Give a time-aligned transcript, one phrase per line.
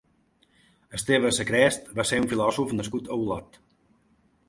[0.99, 3.65] Esteve Sacrest va ser un filòsof nascut a Olot.